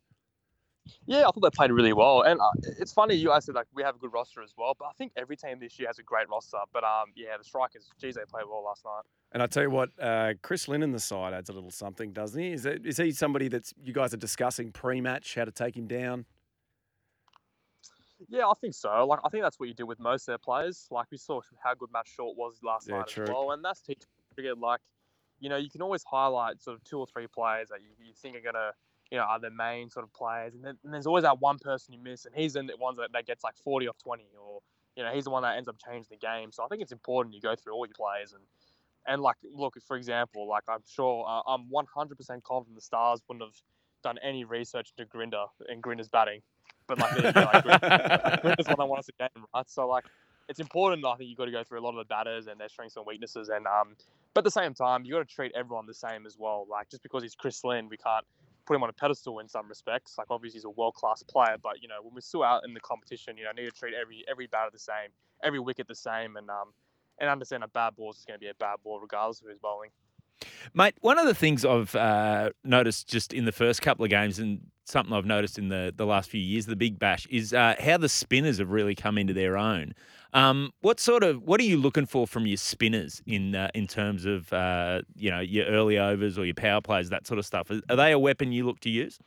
Yeah, 1.05 1.19
I 1.19 1.31
thought 1.31 1.41
they 1.41 1.49
played 1.49 1.71
really 1.71 1.93
well, 1.93 2.21
and 2.21 2.39
uh, 2.39 2.51
it's 2.79 2.93
funny 2.93 3.15
you 3.15 3.29
guys 3.29 3.45
said 3.45 3.55
like 3.55 3.67
we 3.73 3.83
have 3.83 3.95
a 3.95 3.99
good 3.99 4.13
roster 4.13 4.41
as 4.41 4.53
well. 4.57 4.75
But 4.77 4.85
I 4.85 4.91
think 4.93 5.11
every 5.15 5.35
team 5.37 5.59
this 5.59 5.79
year 5.79 5.87
has 5.87 5.99
a 5.99 6.03
great 6.03 6.29
roster. 6.29 6.57
But 6.71 6.83
um, 6.83 7.11
yeah, 7.15 7.37
the 7.37 7.43
strikers, 7.43 7.89
geez, 7.99 8.15
they 8.15 8.21
played 8.29 8.45
well 8.49 8.63
last 8.63 8.85
night. 8.85 9.03
And 9.31 9.43
I 9.43 9.47
tell 9.47 9.63
you 9.63 9.69
what, 9.69 9.89
uh, 10.01 10.33
Chris 10.41 10.67
Lynn 10.67 10.81
in 10.83 10.91
the 10.91 10.99
side 10.99 11.33
adds 11.33 11.49
a 11.49 11.53
little 11.53 11.71
something, 11.71 12.13
doesn't 12.13 12.41
he? 12.41 12.51
Is, 12.51 12.63
that, 12.63 12.85
is 12.85 12.97
he 12.97 13.11
somebody 13.11 13.47
that's 13.47 13.73
you 13.83 13.93
guys 13.93 14.13
are 14.13 14.17
discussing 14.17 14.71
pre-match 14.71 15.35
how 15.35 15.45
to 15.45 15.51
take 15.51 15.77
him 15.77 15.87
down? 15.87 16.25
Yeah, 18.27 18.47
I 18.47 18.53
think 18.59 18.73
so. 18.73 19.05
Like 19.05 19.19
I 19.23 19.29
think 19.29 19.43
that's 19.43 19.59
what 19.59 19.69
you 19.69 19.75
do 19.75 19.85
with 19.85 19.99
most 19.99 20.23
of 20.23 20.27
their 20.27 20.37
players. 20.39 20.87
Like 20.91 21.07
we 21.11 21.17
saw 21.17 21.41
how 21.63 21.73
good 21.73 21.89
Matt 21.93 22.07
Short 22.07 22.35
was 22.37 22.59
last 22.63 22.89
Yeah, 22.89 22.97
night 22.97 23.07
true. 23.07 23.23
as 23.23 23.29
well, 23.29 23.51
and 23.51 23.63
that's 23.63 23.81
T 23.81 23.97
cricket. 24.35 24.57
Like, 24.57 24.81
you 25.39 25.47
know, 25.47 25.57
you 25.57 25.69
can 25.69 25.81
always 25.81 26.03
highlight 26.03 26.61
sort 26.61 26.75
of 26.75 26.83
two 26.83 26.99
or 26.99 27.07
three 27.07 27.27
players 27.27 27.69
that 27.69 27.79
you, 27.81 27.89
you 28.05 28.13
think 28.13 28.35
are 28.35 28.41
gonna, 28.41 28.71
you 29.11 29.17
know, 29.17 29.23
are 29.23 29.39
the 29.39 29.49
main 29.49 29.89
sort 29.89 30.03
of 30.03 30.13
players, 30.13 30.53
and 30.53 30.63
then 30.63 30.77
and 30.83 30.93
there's 30.93 31.07
always 31.07 31.23
that 31.23 31.39
one 31.39 31.57
person 31.59 31.93
you 31.93 31.99
miss, 32.01 32.25
and 32.25 32.35
he's 32.35 32.55
in 32.55 32.67
the 32.67 32.77
ones 32.77 32.97
that, 32.97 33.11
that 33.13 33.25
gets 33.25 33.43
like 33.43 33.55
40 33.63 33.87
off 33.87 33.97
20, 33.97 34.23
or 34.39 34.61
you 34.95 35.03
know, 35.03 35.11
he's 35.11 35.23
the 35.23 35.29
one 35.29 35.43
that 35.43 35.57
ends 35.57 35.69
up 35.69 35.77
changing 35.83 36.07
the 36.09 36.17
game. 36.17 36.51
So 36.51 36.63
I 36.63 36.67
think 36.67 36.81
it's 36.81 36.91
important 36.91 37.33
you 37.35 37.41
go 37.41 37.55
through 37.55 37.73
all 37.73 37.85
your 37.85 37.95
players 37.95 38.33
and. 38.33 38.43
And 39.07 39.21
like, 39.23 39.37
look, 39.55 39.75
for 39.87 39.95
example, 39.97 40.47
like 40.47 40.63
I'm 40.69 40.83
sure 40.85 41.25
uh, 41.27 41.41
I'm 41.47 41.67
100% 41.73 42.43
confident 42.43 42.75
the 42.75 42.81
Stars 42.81 43.21
wouldn't 43.27 43.43
have 43.43 43.55
done 44.03 44.19
any 44.21 44.43
research 44.43 44.93
into 44.95 45.09
Gurinder 45.09 45.47
and 45.67 45.81
Gurinder's 45.81 46.09
batting, 46.09 46.41
but 46.85 46.99
like, 46.99 47.15
you 47.15 47.23
like 47.23 47.33
Gurinder- 47.35 48.41
Gurinder's 48.41 48.67
one 48.67 48.77
that 48.77 48.85
wants 48.85 49.07
the 49.07 49.13
game, 49.17 49.45
right? 49.55 49.69
So 49.69 49.87
like, 49.87 50.03
it's 50.47 50.59
important. 50.59 51.05
I 51.05 51.15
think 51.15 51.29
you've 51.29 51.37
got 51.37 51.45
to 51.45 51.51
go 51.51 51.63
through 51.63 51.79
a 51.79 51.83
lot 51.83 51.91
of 51.91 51.97
the 51.97 52.05
batters 52.05 52.47
and 52.47 52.59
their 52.59 52.69
strengths 52.69 52.97
and 52.97 53.05
weaknesses, 53.05 53.49
and 53.49 53.65
um, 53.67 53.95
but 54.33 54.41
at 54.41 54.43
the 54.43 54.51
same 54.51 54.73
time, 54.73 55.05
you 55.05 55.13
got 55.13 55.27
to 55.27 55.33
treat 55.33 55.51
everyone 55.55 55.85
the 55.85 55.93
same 55.93 56.25
as 56.25 56.37
well. 56.37 56.67
Like 56.69 56.89
just 56.89 57.03
because 57.03 57.23
he's 57.23 57.35
Chris 57.35 57.63
Lynn, 57.63 57.87
we 57.89 57.97
can't 57.97 58.25
put 58.69 58.75
him 58.75 58.83
on 58.83 58.89
a 58.89 58.93
pedestal 58.93 59.39
in 59.39 59.47
some 59.47 59.67
respects. 59.67 60.15
Like 60.19 60.27
obviously 60.29 60.57
he's 60.57 60.65
a 60.65 60.69
world 60.69 60.93
class 60.93 61.23
player, 61.23 61.55
but 61.61 61.81
you 61.81 61.87
know 61.87 61.95
when 62.03 62.13
we're 62.13 62.21
still 62.21 62.43
out 62.43 62.63
in 62.65 62.75
the 62.75 62.79
competition, 62.79 63.35
you 63.35 63.43
know 63.43 63.51
need 63.51 63.65
to 63.65 63.71
treat 63.71 63.95
every 63.99 64.23
every 64.29 64.45
batter 64.45 64.69
the 64.71 64.77
same, 64.77 65.09
every 65.43 65.59
wicket 65.59 65.87
the 65.87 65.95
same, 65.95 66.37
and 66.37 66.47
um, 66.51 66.71
and 67.19 67.31
understand 67.31 67.63
a 67.63 67.67
bad 67.67 67.95
ball 67.95 68.11
is 68.11 68.23
going 68.27 68.39
to 68.39 68.39
be 68.39 68.49
a 68.49 68.53
bad 68.53 68.75
ball 68.83 68.99
regardless 68.99 69.41
of 69.41 69.47
who's 69.47 69.57
bowling. 69.57 69.89
Mate, 70.75 70.93
one 71.01 71.17
of 71.17 71.25
the 71.25 71.33
things 71.33 71.65
I've 71.65 71.95
uh, 71.95 72.51
noticed 72.63 73.07
just 73.07 73.33
in 73.33 73.45
the 73.45 73.51
first 73.51 73.81
couple 73.81 74.05
of 74.05 74.11
games, 74.11 74.37
and 74.37 74.61
something 74.85 75.13
I've 75.13 75.25
noticed 75.25 75.57
in 75.57 75.69
the, 75.69 75.91
the 75.95 76.05
last 76.05 76.29
few 76.29 76.39
years, 76.39 76.67
the 76.67 76.75
Big 76.75 76.99
Bash, 76.99 77.27
is 77.29 77.53
uh, 77.53 77.73
how 77.79 77.97
the 77.97 78.07
spinners 78.07 78.59
have 78.59 78.69
really 78.69 78.95
come 78.95 79.17
into 79.17 79.33
their 79.33 79.57
own. 79.57 79.93
Um, 80.33 80.73
what 80.81 80.99
sort 80.99 81.23
of 81.23 81.41
what 81.43 81.59
are 81.59 81.63
you 81.63 81.77
looking 81.77 82.05
for 82.05 82.27
from 82.27 82.45
your 82.45 82.57
spinners 82.57 83.21
in 83.25 83.55
uh, 83.55 83.69
in 83.73 83.87
terms 83.87 84.25
of 84.25 84.51
uh, 84.53 85.01
you 85.15 85.31
know 85.31 85.39
your 85.39 85.65
early 85.65 85.97
overs 85.97 86.37
or 86.37 86.45
your 86.45 86.53
power 86.53 86.81
plays, 86.81 87.09
that 87.09 87.25
sort 87.25 87.39
of 87.39 87.45
stuff? 87.45 87.71
Are, 87.89 87.95
they 87.95 88.11
a 88.11 88.19
weapon 88.19 88.51
you 88.51 88.65
look 88.65 88.79
to 88.81 88.89
use? 88.89 89.17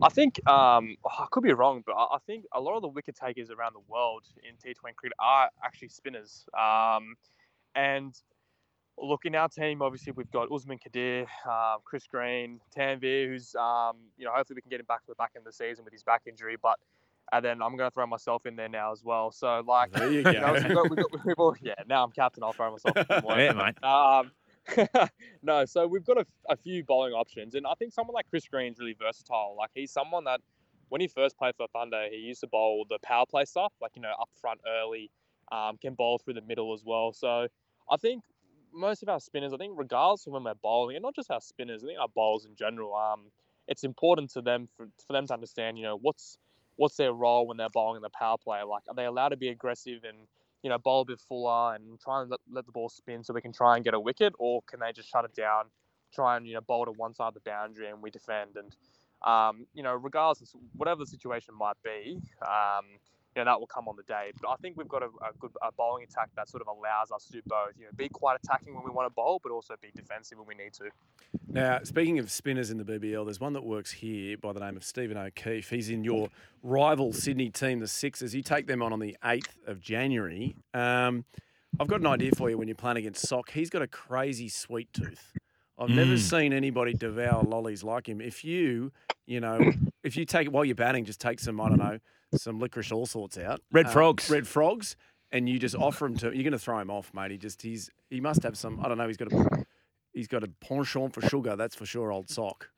I 0.00 0.08
think 0.08 0.46
um, 0.48 0.96
I 1.04 1.26
could 1.30 1.42
be 1.42 1.52
wrong, 1.52 1.82
but 1.84 1.94
I 1.96 2.18
think 2.24 2.44
a 2.52 2.60
lot 2.60 2.76
of 2.76 2.82
the 2.82 2.88
wicket 2.88 3.16
takers 3.16 3.50
around 3.50 3.74
the 3.74 3.82
world 3.88 4.22
in 4.48 4.54
T20 4.54 4.94
cricket 4.94 5.16
are 5.18 5.50
actually 5.64 5.88
spinners. 5.88 6.46
Um, 6.56 7.16
and 7.74 8.14
look, 8.96 9.24
in 9.24 9.34
our 9.34 9.48
team, 9.48 9.82
obviously 9.82 10.12
we've 10.12 10.30
got 10.30 10.52
Usman 10.52 10.78
Qadir, 10.78 11.22
um, 11.46 11.80
Chris 11.84 12.06
Green, 12.06 12.60
Tanvir, 12.76 13.26
who's 13.26 13.56
um, 13.56 13.96
you 14.16 14.24
know 14.24 14.30
hopefully 14.32 14.54
we 14.56 14.62
can 14.62 14.70
get 14.70 14.78
him 14.78 14.86
back 14.86 15.04
for 15.04 15.10
the 15.10 15.16
back 15.16 15.32
end 15.34 15.44
of 15.44 15.52
the 15.52 15.56
season 15.56 15.84
with 15.84 15.92
his 15.92 16.04
back 16.04 16.22
injury, 16.28 16.56
but. 16.62 16.78
And 17.32 17.44
then 17.44 17.62
I'm 17.62 17.76
going 17.76 17.88
to 17.88 17.94
throw 17.94 18.06
myself 18.06 18.44
in 18.44 18.56
there 18.56 18.68
now 18.68 18.90
as 18.92 19.04
well. 19.04 19.30
So, 19.30 19.62
like, 19.66 19.92
There 19.92 20.10
you 20.10 20.18
you 20.26 20.40
know, 20.40 20.52
we've 20.52 20.74
got, 20.74 20.90
we've 20.90 20.98
got, 20.98 21.24
we've 21.26 21.38
all, 21.38 21.56
yeah, 21.60 21.74
now 21.88 22.02
I'm 22.02 22.10
captain. 22.10 22.42
I'll 22.42 22.52
throw 22.52 22.72
myself 22.72 22.96
in 22.96 23.22
more. 23.22 23.38
Yeah, 23.38 23.52
mate. 23.52 23.84
Um, 23.84 24.32
no, 25.42 25.64
so 25.64 25.86
we've 25.86 26.04
got 26.04 26.18
a, 26.18 26.26
a 26.48 26.56
few 26.56 26.84
bowling 26.84 27.12
options, 27.12 27.54
and 27.54 27.66
I 27.66 27.74
think 27.74 27.92
someone 27.92 28.14
like 28.14 28.28
Chris 28.28 28.46
Green's 28.46 28.78
really 28.78 28.96
versatile. 28.98 29.54
Like 29.56 29.70
he's 29.74 29.90
someone 29.90 30.24
that 30.24 30.40
when 30.88 31.00
he 31.00 31.08
first 31.08 31.36
played 31.38 31.54
for 31.56 31.66
Thunder, 31.72 32.06
he 32.10 32.18
used 32.18 32.40
to 32.40 32.46
bowl 32.46 32.84
the 32.88 32.98
power 33.02 33.24
play 33.26 33.44
stuff, 33.44 33.72
like 33.80 33.92
you 33.94 34.02
know 34.02 34.12
up 34.20 34.28
front 34.40 34.60
early, 34.68 35.10
um, 35.52 35.76
can 35.80 35.94
bowl 35.94 36.18
through 36.18 36.34
the 36.34 36.42
middle 36.42 36.72
as 36.72 36.82
well. 36.84 37.12
So 37.12 37.48
I 37.90 37.96
think 37.96 38.22
most 38.72 39.02
of 39.02 39.08
our 39.08 39.20
spinners, 39.20 39.52
I 39.52 39.56
think 39.56 39.74
regardless 39.76 40.26
of 40.26 40.32
when 40.32 40.44
we're 40.44 40.54
bowling, 40.54 40.96
and 40.96 41.02
not 41.02 41.14
just 41.14 41.30
our 41.30 41.40
spinners, 41.40 41.82
I 41.82 41.88
think 41.88 41.98
our 41.98 42.08
bowls 42.08 42.44
in 42.44 42.54
general, 42.54 42.94
um, 42.94 43.30
it's 43.66 43.84
important 43.84 44.30
to 44.32 44.42
them 44.42 44.68
for, 44.76 44.88
for 45.06 45.12
them 45.12 45.26
to 45.28 45.34
understand, 45.34 45.78
you 45.78 45.84
know, 45.84 45.98
what's 46.00 46.38
what's 46.80 46.96
their 46.96 47.12
role 47.12 47.46
when 47.46 47.58
they're 47.58 47.68
bowling 47.68 47.96
in 47.96 48.02
the 48.02 48.08
power 48.18 48.38
play? 48.42 48.62
Like, 48.62 48.82
are 48.88 48.94
they 48.94 49.04
allowed 49.04 49.28
to 49.28 49.36
be 49.36 49.48
aggressive 49.48 50.02
and 50.02 50.16
you 50.62 50.70
know 50.70 50.78
bowl 50.78 51.02
a 51.02 51.04
bit 51.04 51.20
fuller 51.20 51.74
and 51.74 52.00
try 52.00 52.22
and 52.22 52.30
let, 52.30 52.40
let 52.50 52.64
the 52.64 52.72
ball 52.72 52.88
spin 52.88 53.22
so 53.22 53.34
we 53.34 53.42
can 53.42 53.52
try 53.52 53.76
and 53.76 53.84
get 53.84 53.92
a 53.92 54.00
wicket, 54.00 54.32
or 54.38 54.62
can 54.62 54.80
they 54.80 54.90
just 54.90 55.10
shut 55.10 55.26
it 55.26 55.34
down, 55.34 55.64
try 56.14 56.38
and 56.38 56.46
you 56.46 56.54
know 56.54 56.62
bowl 56.62 56.86
to 56.86 56.92
one 56.92 57.12
side 57.12 57.28
of 57.28 57.34
the 57.34 57.40
boundary 57.40 57.88
and 57.90 58.00
we 58.02 58.10
defend 58.10 58.56
and 58.56 58.74
um, 59.30 59.66
you 59.74 59.82
know 59.82 59.92
regardless 59.92 60.54
whatever 60.76 61.00
the 61.00 61.06
situation 61.06 61.54
might 61.54 61.76
be. 61.84 62.18
Um, 62.42 62.86
you 63.36 63.40
know, 63.40 63.50
that 63.50 63.60
will 63.60 63.66
come 63.66 63.88
on 63.88 63.96
the 63.96 64.02
day. 64.02 64.32
But 64.40 64.50
I 64.50 64.56
think 64.56 64.76
we've 64.76 64.88
got 64.88 65.02
a, 65.02 65.06
a 65.06 65.32
good 65.38 65.52
a 65.62 65.70
bowling 65.72 66.04
attack 66.04 66.30
that 66.36 66.48
sort 66.48 66.62
of 66.62 66.68
allows 66.68 67.10
us 67.12 67.26
to 67.26 67.32
do 67.32 67.42
both. 67.46 67.72
You 67.78 67.84
know, 67.84 67.90
be 67.96 68.08
quite 68.08 68.38
attacking 68.42 68.74
when 68.74 68.84
we 68.84 68.90
want 68.90 69.06
to 69.06 69.14
bowl, 69.14 69.40
but 69.42 69.52
also 69.52 69.74
be 69.80 69.90
defensive 69.94 70.38
when 70.38 70.46
we 70.46 70.54
need 70.54 70.72
to. 70.74 70.90
Now, 71.48 71.80
speaking 71.84 72.18
of 72.18 72.30
spinners 72.30 72.70
in 72.70 72.78
the 72.78 72.84
BBL, 72.84 73.24
there's 73.24 73.40
one 73.40 73.52
that 73.52 73.64
works 73.64 73.92
here 73.92 74.36
by 74.36 74.52
the 74.52 74.60
name 74.60 74.76
of 74.76 74.84
Stephen 74.84 75.16
O'Keefe. 75.16 75.68
He's 75.70 75.90
in 75.90 76.04
your 76.04 76.28
rival 76.62 77.12
Sydney 77.12 77.50
team, 77.50 77.80
the 77.80 77.88
Sixers. 77.88 78.34
You 78.34 78.42
take 78.42 78.66
them 78.66 78.82
on 78.82 78.92
on 78.92 79.00
the 79.00 79.16
8th 79.24 79.56
of 79.66 79.80
January. 79.80 80.54
Um, 80.74 81.24
I've 81.78 81.88
got 81.88 82.00
an 82.00 82.06
idea 82.06 82.32
for 82.36 82.50
you 82.50 82.58
when 82.58 82.68
you're 82.68 82.74
playing 82.74 82.98
against 82.98 83.26
Sock. 83.26 83.50
He's 83.50 83.70
got 83.70 83.82
a 83.82 83.86
crazy 83.86 84.48
sweet 84.48 84.92
tooth. 84.92 85.32
I've 85.80 85.88
never 85.88 86.12
Mm. 86.12 86.18
seen 86.18 86.52
anybody 86.52 86.92
devour 86.94 87.42
lollies 87.42 87.82
like 87.82 88.08
him. 88.08 88.20
If 88.20 88.44
you, 88.44 88.92
you 89.26 89.40
know, 89.40 89.58
if 90.04 90.16
you 90.16 90.24
take 90.24 90.48
while 90.48 90.64
you're 90.64 90.74
batting, 90.74 91.04
just 91.04 91.20
take 91.20 91.40
some, 91.40 91.60
I 91.60 91.68
don't 91.70 91.78
know, 91.78 91.98
some 92.34 92.58
licorice 92.60 92.92
all 92.92 93.06
sorts 93.06 93.38
out. 93.38 93.60
Red 93.72 93.86
Um, 93.86 93.92
frogs. 93.92 94.28
Red 94.30 94.46
frogs. 94.46 94.96
And 95.32 95.48
you 95.48 95.58
just 95.60 95.76
offer 95.76 96.06
him 96.06 96.16
to, 96.18 96.26
you're 96.34 96.42
going 96.42 96.52
to 96.52 96.58
throw 96.58 96.78
him 96.80 96.90
off, 96.90 97.14
mate. 97.14 97.30
He 97.30 97.38
just, 97.38 97.62
he's, 97.62 97.88
he 98.10 98.20
must 98.20 98.42
have 98.42 98.58
some, 98.58 98.80
I 98.84 98.88
don't 98.88 98.98
know, 98.98 99.06
he's 99.06 99.16
got 99.16 99.32
a, 99.32 99.64
he's 100.12 100.26
got 100.26 100.42
a 100.42 100.48
penchant 100.60 101.14
for 101.14 101.20
sugar, 101.22 101.54
that's 101.56 101.76
for 101.76 101.86
sure, 101.86 102.10
old 102.12 102.28
sock. 102.28 102.68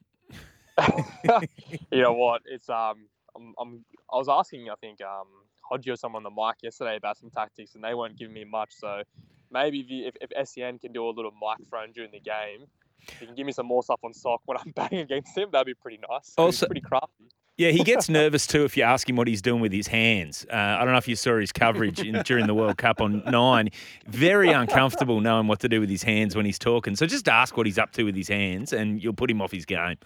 you 1.90 2.02
know 2.02 2.12
what? 2.12 2.42
It's 2.46 2.68
um, 2.68 3.06
I'm, 3.36 3.54
I'm 3.58 3.84
I 4.12 4.16
was 4.16 4.28
asking 4.28 4.68
I 4.70 4.74
think 4.80 5.00
um 5.02 5.26
Hodgie 5.70 5.92
or 5.92 5.96
someone 5.96 6.24
on 6.26 6.34
the 6.34 6.42
mic 6.42 6.56
yesterday 6.62 6.96
about 6.96 7.16
some 7.18 7.30
tactics, 7.30 7.74
and 7.74 7.84
they 7.84 7.94
weren't 7.94 8.18
giving 8.18 8.34
me 8.34 8.44
much. 8.44 8.70
So 8.72 9.02
maybe 9.50 9.80
if 9.80 9.90
you, 9.90 10.06
if, 10.06 10.14
if 10.30 10.48
SEN 10.48 10.78
can 10.78 10.92
do 10.92 11.06
a 11.06 11.10
little 11.10 11.30
mic 11.32 11.66
thrown 11.68 11.92
during 11.92 12.10
the 12.10 12.20
game, 12.20 12.66
if 13.08 13.20
you 13.20 13.26
can 13.26 13.36
give 13.36 13.46
me 13.46 13.52
some 13.52 13.66
more 13.66 13.82
stuff 13.82 14.00
on 14.04 14.12
sock 14.14 14.40
when 14.46 14.58
I'm 14.58 14.70
batting 14.76 15.00
against 15.00 15.36
him. 15.36 15.48
That'd 15.52 15.66
be 15.66 15.74
pretty 15.74 15.98
nice. 16.10 16.32
Also- 16.36 16.66
he's 16.66 16.68
pretty 16.68 16.80
crafty. 16.80 17.24
Yeah, 17.58 17.70
he 17.70 17.84
gets 17.84 18.08
nervous 18.08 18.46
too 18.46 18.64
if 18.64 18.78
you 18.78 18.82
ask 18.82 19.08
him 19.08 19.14
what 19.14 19.28
he's 19.28 19.42
doing 19.42 19.60
with 19.60 19.72
his 19.72 19.86
hands. 19.86 20.46
Uh, 20.50 20.56
I 20.56 20.78
don't 20.84 20.92
know 20.92 20.98
if 20.98 21.06
you 21.06 21.14
saw 21.16 21.38
his 21.38 21.52
coverage 21.52 22.00
in, 22.00 22.20
during 22.24 22.46
the 22.46 22.54
World 22.54 22.78
Cup 22.78 23.00
on 23.02 23.22
Nine. 23.26 23.68
Very 24.06 24.50
uncomfortable 24.50 25.20
knowing 25.20 25.46
what 25.48 25.60
to 25.60 25.68
do 25.68 25.78
with 25.78 25.90
his 25.90 26.02
hands 26.02 26.34
when 26.34 26.46
he's 26.46 26.58
talking. 26.58 26.96
So 26.96 27.04
just 27.06 27.28
ask 27.28 27.54
what 27.56 27.66
he's 27.66 27.78
up 27.78 27.92
to 27.92 28.04
with 28.04 28.16
his 28.16 28.28
hands, 28.28 28.72
and 28.72 29.02
you'll 29.02 29.12
put 29.12 29.30
him 29.30 29.42
off 29.42 29.52
his 29.52 29.66
game. 29.66 29.96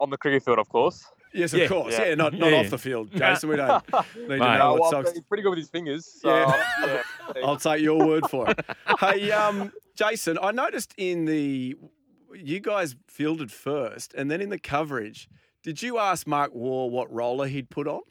on 0.00 0.08
the 0.10 0.16
cricket 0.16 0.42
field, 0.42 0.58
of 0.58 0.68
course. 0.70 1.04
Yes, 1.34 1.52
of 1.52 1.60
Yeah. 1.60 1.68
course. 1.68 1.92
Yeah. 1.98 2.06
Yeah, 2.08 2.14
not, 2.14 2.32
not 2.32 2.50
Yeah. 2.50 2.60
off 2.60 2.70
the 2.70 2.78
field, 2.78 3.10
Jason. 3.14 3.50
We 3.50 3.56
don't 3.56 3.84
need 3.92 4.02
to 4.22 4.26
Mate. 4.28 4.38
know 4.38 4.72
what 4.72 4.80
well, 4.80 4.90
socks. 4.90 5.12
he's 5.12 5.22
pretty 5.22 5.42
good 5.42 5.50
with 5.50 5.58
his 5.58 5.68
fingers. 5.68 6.06
So, 6.22 6.30
Yeah. 6.34 7.02
yeah. 7.36 7.42
I'll 7.44 7.58
take 7.58 7.82
your 7.82 8.04
word 8.04 8.24
for 8.30 8.50
it. 8.50 8.58
hey, 9.00 9.30
um, 9.32 9.70
Jason, 9.96 10.38
I 10.40 10.52
noticed 10.52 10.94
in 10.96 11.24
the 11.24 11.74
you 12.34 12.60
guys 12.60 12.94
fielded 13.08 13.50
first, 13.50 14.12
and 14.14 14.30
then 14.30 14.40
in 14.40 14.50
the 14.50 14.58
coverage, 14.58 15.28
did 15.62 15.82
you 15.82 15.98
ask 15.98 16.26
Mark 16.26 16.52
Waugh 16.54 16.86
what 16.86 17.10
roller 17.12 17.46
he'd 17.46 17.70
put 17.70 17.88
on 17.88 18.02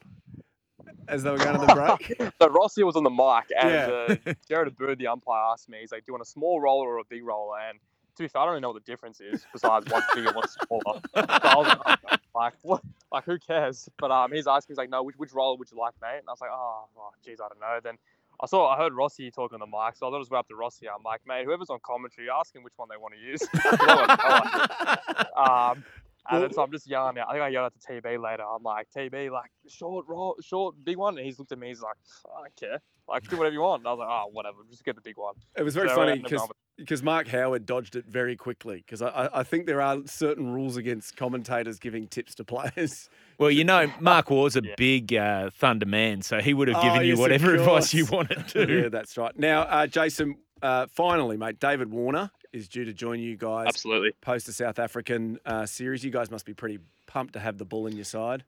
as 1.08 1.22
they 1.24 1.30
were 1.30 1.38
going 1.38 1.60
to 1.60 1.66
the 1.66 1.74
break? 1.74 2.34
So 2.42 2.48
Rossi 2.50 2.84
was 2.84 2.96
on 2.96 3.04
the 3.04 3.10
mic, 3.12 3.46
and 3.60 3.70
Yeah. 3.70 4.16
uh, 4.32 4.34
Gerard 4.48 4.76
Abood, 4.76 4.98
the 4.98 5.08
umpire, 5.08 5.42
asked 5.52 5.70
me, 5.70 5.78
he's 5.80 5.92
like, 5.92 6.02
"Do 6.02 6.10
you 6.10 6.14
want 6.14 6.24
a 6.24 6.30
small 6.30 6.60
roller 6.60 6.88
or 6.90 6.98
a 6.98 7.04
big 7.08 7.24
roller?" 7.24 7.60
And 7.70 7.80
to 8.18 8.24
be 8.24 8.28
fair, 8.28 8.42
I 8.42 8.46
don't 8.46 8.56
even 8.56 8.62
know 8.64 8.72
what 8.72 8.84
the 8.84 8.92
difference 8.92 9.22
is 9.22 9.46
besides 9.54 9.86
one's 9.92 10.06
bigger, 10.16 10.32
one's 10.34 10.56
smaller. 10.66 11.02
So 11.14 11.26
I 11.28 11.56
was 11.56 11.78
like, 11.86 12.20
like, 12.34 12.54
what? 12.64 12.82
Like, 13.12 13.26
who 13.26 13.38
cares? 13.38 13.88
But 14.00 14.10
um, 14.12 14.32
he's 14.32 14.48
asking, 14.48 14.74
he's 14.74 14.78
like, 14.78 14.90
"No, 14.90 15.04
which, 15.04 15.16
which 15.18 15.34
roller 15.34 15.58
would 15.58 15.70
you 15.72 15.78
like, 15.78 15.94
mate?" 16.02 16.18
And 16.20 16.28
I 16.28 16.32
was 16.32 16.42
like, 16.42 16.50
"Oh, 16.52 16.86
oh, 16.98 17.10
geez, 17.24 17.40
I 17.40 17.48
don't 17.48 17.60
know." 17.60 17.80
Then 17.84 17.98
I 18.46 18.48
saw, 18.48 18.68
I 18.70 18.78
heard 18.78 18.94
Rossi 18.94 19.32
talking 19.32 19.56
on 19.56 19.60
the 19.60 19.66
mic, 19.66 19.96
so 19.96 20.06
I 20.06 20.12
thought 20.12 20.18
it 20.18 20.20
was 20.20 20.32
up 20.32 20.48
to 20.50 20.56
Rossi. 20.56 20.88
I'm 20.88 21.02
like, 21.04 21.22
"Mate, 21.26 21.46
whoever's 21.46 21.72
on 21.72 21.80
commentary, 21.84 22.28
ask 22.30 22.56
him 22.56 22.62
which 22.62 22.74
one 22.78 22.88
they 22.92 22.98
want 22.98 23.16
to 23.16 23.20
use." 23.20 23.40
'Cause 23.50 23.78
I 23.82 25.26
went, 25.26 25.30
"Oh, 25.36 25.72
um, 25.72 25.84
and 26.30 26.44
then 26.44 26.54
so 26.54 26.62
I'm 26.62 26.72
just 26.72 26.88
yelling 26.88 27.18
out. 27.18 27.28
I 27.30 27.34
think 27.34 27.44
I 27.44 27.48
yelled 27.50 27.66
at 27.66 27.74
the 27.74 28.02
TB 28.02 28.22
later. 28.22 28.44
I'm 28.44 28.62
like, 28.62 28.88
TB, 28.96 29.32
like 29.32 29.50
short, 29.68 30.06
roll, 30.08 30.36
short, 30.44 30.76
big 30.84 30.98
one. 30.98 31.18
And 31.18 31.26
he's 31.26 31.38
looked 31.40 31.52
at 31.52 31.60
me. 31.60 31.68
He's 31.70 31.82
like, 31.82 31.96
I 32.38 32.42
don't 32.42 32.56
care. 32.56 32.80
Like 33.08 33.28
do 33.28 33.38
whatever 33.38 33.54
you 33.54 33.62
want. 33.62 33.82
And 33.82 33.88
I 33.88 33.92
was 33.94 34.00
like, 34.00 34.10
oh, 34.10 34.30
whatever. 34.32 34.58
Just 34.70 34.84
get 34.86 34.96
the 34.96 35.02
big 35.02 35.18
one. 35.18 35.36
It 35.58 35.64
was 35.64 35.76
very 35.76 35.90
So, 35.90 35.96
funny 35.96 36.20
because. 36.20 36.48
Because 36.78 37.02
Mark 37.02 37.28
Howard 37.30 37.66
dodged 37.66 37.96
it 37.96 38.06
very 38.06 38.36
quickly 38.36 38.84
because 38.86 39.02
I, 39.02 39.08
I, 39.08 39.40
I 39.40 39.44
think 39.44 39.66
there 39.66 39.82
are 39.82 40.00
certain 40.06 40.52
rules 40.54 40.76
against 40.76 41.16
commentators 41.16 41.80
giving 41.80 42.08
tips 42.08 42.36
to 42.36 42.44
players. 42.44 43.10
Well, 43.38 43.52
you 43.52 43.66
know, 43.66 43.92
Mark 44.00 44.30
Waugh's 44.30 44.56
a 44.56 44.62
Yeah. 44.64 44.76
big 44.78 45.14
uh, 45.14 45.50
Thunder 45.54 45.86
man, 45.86 46.22
so 46.22 46.40
he 46.40 46.54
would 46.54 46.70
have 46.70 46.78
Oh, 46.78 46.82
given 46.84 47.02
you 47.02 47.10
yes, 47.16 47.18
whatever 47.20 47.54
advice 47.56 47.94
you 47.94 48.06
wanted 48.06 48.48
to. 48.48 48.84
yeah, 48.84 48.88
that's 48.88 49.18
right. 49.18 49.38
Now, 49.38 49.64
uh, 49.64 49.88
Jason, 49.88 50.38
uh, 50.62 50.88
finally, 50.90 51.36
mate, 51.36 51.60
David 51.60 51.92
Warner 51.92 52.32
is 52.54 52.70
due 52.70 52.86
to 52.86 52.94
join 52.94 53.20
you 53.20 53.36
guys 53.36 53.68
Absolutely. 53.68 54.12
post 54.22 54.46
the 54.46 54.54
South 54.54 54.80
African 54.80 55.38
uh, 55.46 55.66
series. 55.66 56.02
You 56.06 56.12
guys 56.12 56.32
must 56.32 56.46
be 56.46 56.54
pretty 56.54 56.80
pumped 57.08 57.34
to 57.34 57.40
have 57.42 57.58
the 57.58 57.66
bull 57.66 57.88
in 57.88 57.96
your 57.98 58.06
side. 58.06 58.46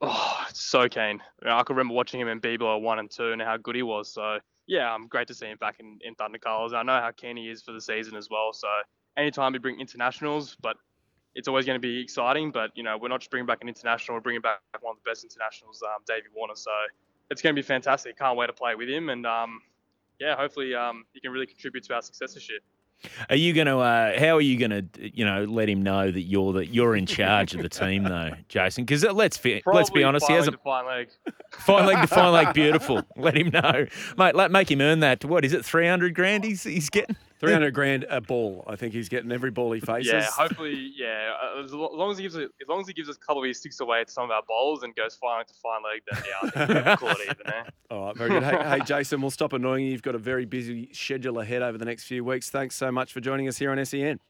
Oh, 0.00 0.44
so 0.52 0.88
keen. 0.88 1.20
You 1.42 1.48
know, 1.48 1.56
I 1.56 1.62
can 1.64 1.74
remember 1.76 1.94
watching 1.94 2.20
him 2.20 2.28
in 2.28 2.40
BBL 2.40 2.80
one 2.80 3.00
and 3.00 3.10
two 3.10 3.32
and 3.32 3.42
how 3.42 3.56
good 3.56 3.74
he 3.74 3.82
was. 3.82 4.08
So 4.12 4.38
yeah, 4.66 4.92
I'm 4.92 5.06
great 5.06 5.28
to 5.28 5.34
see 5.34 5.46
him 5.46 5.58
back 5.58 5.76
in, 5.80 5.98
in 6.02 6.14
Thunder 6.14 6.38
colours. 6.38 6.72
I 6.72 6.82
know 6.82 7.00
how 7.00 7.10
keen 7.10 7.36
he 7.36 7.48
is 7.50 7.62
for 7.62 7.72
the 7.72 7.80
season 7.80 8.16
as 8.16 8.28
well. 8.30 8.52
So 8.52 8.68
anytime 9.16 9.52
we 9.52 9.58
bring 9.58 9.80
internationals, 9.80 10.56
but 10.60 10.76
it's 11.34 11.48
always 11.48 11.66
going 11.66 11.76
to 11.76 11.86
be 11.86 12.00
exciting. 12.00 12.50
But 12.50 12.70
you 12.74 12.82
know, 12.82 12.96
we're 12.96 13.08
not 13.08 13.20
just 13.20 13.30
bringing 13.30 13.46
back 13.46 13.58
an 13.60 13.68
international; 13.68 14.16
we're 14.16 14.22
bringing 14.22 14.42
back 14.42 14.60
one 14.80 14.96
of 14.96 15.02
the 15.04 15.10
best 15.10 15.24
internationals, 15.24 15.82
um, 15.82 16.02
Davey 16.06 16.28
Warner. 16.34 16.54
So 16.56 16.70
it's 17.30 17.42
going 17.42 17.54
to 17.54 17.60
be 17.60 17.66
fantastic. 17.66 18.18
Can't 18.18 18.36
wait 18.36 18.46
to 18.46 18.52
play 18.52 18.74
with 18.74 18.88
him, 18.88 19.08
and 19.10 19.26
um, 19.26 19.60
yeah, 20.20 20.36
hopefully 20.36 20.74
um, 20.74 21.04
he 21.12 21.20
can 21.20 21.32
really 21.32 21.46
contribute 21.46 21.84
to 21.84 21.94
our 21.94 22.02
success 22.02 22.34
this 22.34 22.48
year. 22.48 22.60
Are 23.28 23.36
you 23.36 23.52
going 23.52 23.66
to? 23.66 23.78
Uh, 23.78 24.18
how 24.18 24.36
are 24.36 24.40
you 24.40 24.58
going 24.58 24.70
to? 24.70 25.16
You 25.16 25.24
know, 25.24 25.44
let 25.44 25.68
him 25.68 25.82
know 25.82 26.10
that 26.10 26.22
you're 26.22 26.52
the 26.52 26.66
you're 26.66 26.96
in 26.96 27.06
charge 27.06 27.54
of 27.54 27.62
the 27.62 27.68
team, 27.68 28.04
though, 28.04 28.30
Jason? 28.48 28.84
Because 28.84 29.04
let's 29.04 29.38
be 29.38 29.62
let's 29.66 29.90
be 29.90 30.00
Probably 30.00 30.04
honest, 30.04 30.26
he 30.26 30.34
hasn't 30.34 30.62
fine 30.62 30.86
leg. 30.86 31.08
fine 31.50 31.86
leg 31.86 32.00
to 32.00 32.06
fine 32.06 32.32
leg, 32.32 32.54
beautiful. 32.54 33.02
Let 33.16 33.36
him 33.36 33.50
know, 33.50 33.86
mate. 34.16 34.34
Let 34.34 34.50
make 34.50 34.70
him 34.70 34.80
earn 34.80 35.00
that. 35.00 35.24
What 35.24 35.44
is 35.44 35.52
it? 35.52 35.64
Three 35.64 35.86
hundred 35.86 36.14
grand 36.14 36.44
he's 36.44 36.62
he's 36.62 36.90
getting. 36.90 37.16
300 37.40 37.74
grand 37.74 38.06
a 38.08 38.20
ball. 38.20 38.64
I 38.66 38.76
think 38.76 38.94
he's 38.94 39.08
getting 39.08 39.30
every 39.32 39.50
ball 39.50 39.72
he 39.72 39.80
faces. 39.80 40.12
Yeah, 40.12 40.22
hopefully, 40.30 40.92
yeah. 40.96 41.32
uh, 41.56 41.62
As 41.64 41.72
long 41.72 42.10
as 42.10 42.16
he 42.18 42.22
gives 42.22 42.36
it, 42.36 42.50
as 42.62 42.68
long 42.68 42.80
as 42.80 42.86
he 42.86 42.92
gives 42.94 43.08
us 43.08 43.16
a 43.16 43.18
couple 43.18 43.42
of 43.42 43.46
his 43.48 43.58
sticks 43.58 43.80
away 43.80 44.04
to 44.04 44.10
some 44.10 44.24
of 44.24 44.30
our 44.30 44.42
bowls 44.48 44.82
and 44.82 44.94
goes 44.94 45.16
fine 45.16 45.44
to 45.44 45.54
fine 45.54 45.82
leg, 45.82 46.02
then 46.10 46.22
yeah, 46.26 46.62
I 46.62 46.66
think 46.66 46.84
we'll 46.86 46.96
call 46.96 47.10
it 47.10 47.24
even 47.24 47.36
there. 47.46 47.66
All 47.90 48.06
right, 48.06 48.16
very 48.16 48.30
good. 48.30 48.42
Hey, 48.42 48.78
hey, 48.78 48.80
Jason, 48.84 49.20
we'll 49.20 49.30
stop 49.30 49.52
annoying 49.52 49.84
you. 49.84 49.92
You've 49.92 50.02
got 50.02 50.14
a 50.14 50.18
very 50.18 50.44
busy 50.46 50.90
schedule 50.92 51.38
ahead 51.40 51.62
over 51.62 51.76
the 51.76 51.84
next 51.84 52.04
few 52.04 52.24
weeks. 52.24 52.50
Thanks 52.50 52.76
so 52.76 52.90
much 52.92 53.12
for 53.12 53.20
joining 53.20 53.48
us 53.48 53.58
here 53.58 53.70
on 53.70 53.84
SEN. 53.84 54.20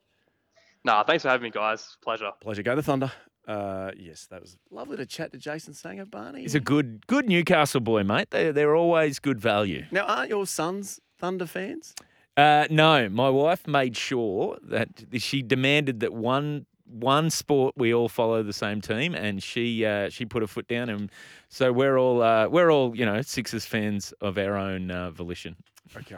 Nah, 0.84 1.02
thanks 1.04 1.22
for 1.22 1.28
having 1.28 1.44
me, 1.44 1.50
guys. 1.50 1.96
Pleasure. 2.02 2.30
Pleasure. 2.40 2.62
Go 2.62 2.74
the 2.76 2.82
Thunder. 2.82 3.10
Uh, 3.46 3.90
yes, 3.98 4.26
that 4.30 4.40
was 4.40 4.56
lovely 4.70 4.96
to 4.96 5.04
chat 5.06 5.30
to 5.32 5.38
Jason 5.38 5.74
Sangha, 5.74 6.10
Barney. 6.10 6.40
He's 6.42 6.54
a 6.54 6.60
good 6.60 7.06
good 7.06 7.28
Newcastle 7.28 7.80
boy, 7.80 8.02
mate. 8.02 8.30
They 8.30 8.50
they're 8.52 8.74
always 8.74 9.18
good 9.18 9.38
value. 9.38 9.84
now, 9.90 10.04
aren't 10.06 10.30
your 10.30 10.46
sons 10.46 10.98
Thunder 11.18 11.46
fans? 11.46 11.94
Uh, 12.36 12.66
no, 12.70 13.08
my 13.08 13.30
wife 13.30 13.66
made 13.66 13.96
sure 13.96 14.58
that 14.62 14.88
she 15.18 15.42
demanded 15.42 16.00
that 16.00 16.12
one 16.12 16.66
one 16.86 17.30
sport 17.30 17.74
we 17.76 17.92
all 17.94 18.08
follow 18.08 18.42
the 18.42 18.52
same 18.52 18.80
team, 18.80 19.14
and 19.14 19.42
she 19.42 19.84
uh, 19.84 20.08
she 20.10 20.24
put 20.24 20.42
a 20.42 20.46
foot 20.46 20.68
down, 20.68 20.88
and 20.88 21.10
so 21.48 21.72
we're 21.72 21.96
all 21.96 22.22
uh, 22.22 22.48
we're 22.48 22.70
all 22.72 22.96
you 22.96 23.06
know 23.06 23.22
Sixers 23.22 23.66
fans 23.66 24.12
of 24.20 24.36
our 24.38 24.56
own 24.56 24.90
uh, 24.90 25.10
volition. 25.10 25.56
Okay. 25.96 26.16